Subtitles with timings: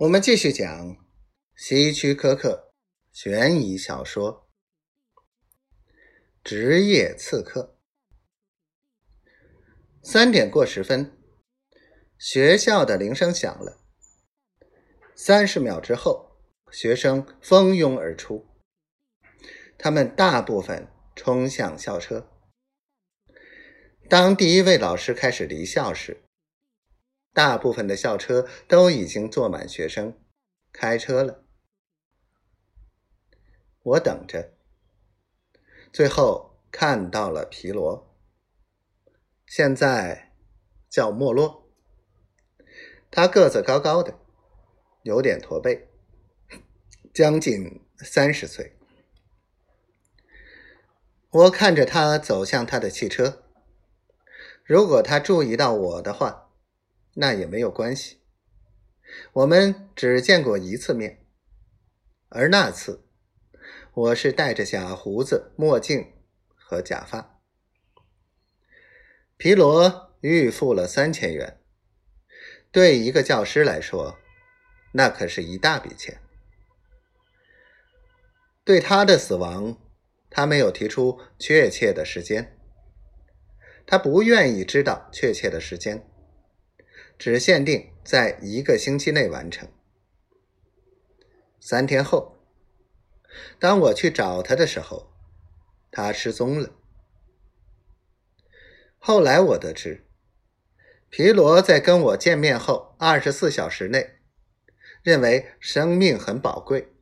[0.00, 0.96] 我们继续讲
[1.54, 2.72] 希区柯克
[3.12, 4.48] 悬疑小说
[6.42, 7.76] 《职业刺客》。
[10.02, 11.18] 三点过十分，
[12.16, 13.78] 学校的铃声响了。
[15.14, 16.40] 三十秒之后，
[16.72, 18.48] 学生蜂拥而出，
[19.76, 22.26] 他们大部分冲向校车。
[24.08, 26.22] 当第一位老师开始离校时，
[27.32, 30.18] 大部分的校车都已经坐满学生，
[30.72, 31.44] 开车了。
[33.82, 34.52] 我等着，
[35.92, 38.14] 最后看到了皮罗，
[39.46, 40.32] 现在
[40.88, 41.70] 叫莫洛。
[43.12, 44.18] 他个子高高的，
[45.02, 45.88] 有点驼背，
[47.14, 48.76] 将近三十岁。
[51.30, 53.44] 我看着他走向他的汽车，
[54.64, 56.49] 如果他注意到我的话。
[57.14, 58.20] 那也没有关系，
[59.32, 61.26] 我们只见过一次面，
[62.28, 63.04] 而那次
[63.92, 66.12] 我是戴着假胡子、墨镜
[66.54, 67.40] 和假发。
[69.36, 71.60] 皮罗预付了三千元，
[72.70, 74.18] 对一个教师来说，
[74.92, 76.20] 那可是一大笔钱。
[78.62, 79.76] 对他的死亡，
[80.30, 82.56] 他没有提出确切的时间，
[83.86, 86.06] 他不愿意知道确切的时间。
[87.20, 89.68] 只限定在一个星期内完成。
[91.60, 92.38] 三天后，
[93.58, 95.12] 当我去找他的时候，
[95.90, 96.70] 他失踪了。
[98.96, 100.08] 后来我得知，
[101.10, 104.18] 皮罗在跟我见面后二十四小时内，
[105.02, 106.94] 认为生命很宝贵，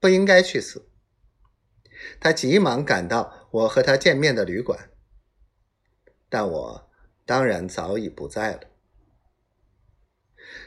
[0.00, 0.90] 不应该去死。
[2.18, 4.90] 他急忙赶到我和他见面的旅馆，
[6.28, 6.90] 但我
[7.24, 8.60] 当然早已不在了。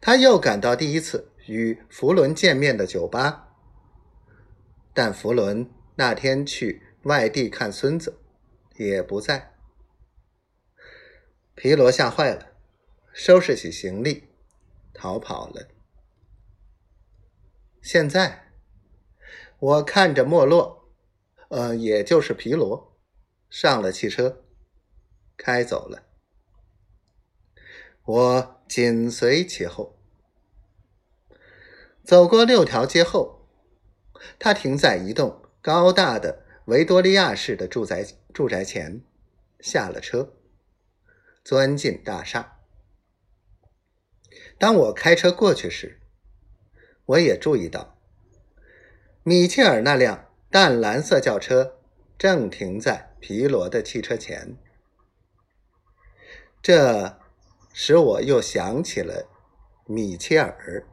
[0.00, 3.54] 他又赶到第一次与弗伦见面的酒吧，
[4.92, 8.18] 但弗伦那天去外地看孙子，
[8.76, 9.54] 也不在。
[11.54, 12.52] 皮罗吓坏了，
[13.12, 14.28] 收拾起行李，
[14.92, 15.68] 逃跑了。
[17.80, 18.52] 现在，
[19.58, 20.88] 我看着莫洛，
[21.48, 22.98] 呃，也就是皮罗，
[23.48, 24.44] 上了汽车，
[25.36, 26.02] 开走了。
[28.04, 28.61] 我。
[28.74, 29.98] 紧随其后，
[32.02, 33.46] 走过六条街后，
[34.38, 39.02] 他停在一栋高大的维多利亚式的住宅住宅前，
[39.60, 40.32] 下了车，
[41.44, 42.60] 钻进大厦。
[44.58, 46.00] 当我开车过去时，
[47.04, 47.98] 我也注意到，
[49.22, 51.78] 米切尔那辆淡蓝色轿车
[52.16, 54.56] 正停在皮罗的汽车前，
[56.62, 57.20] 这。
[57.72, 59.26] 使我又想起了
[59.86, 60.86] 米切尔。